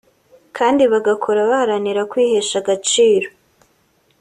[0.57, 3.27] kandi bagakora baharanira kwihesha agaciro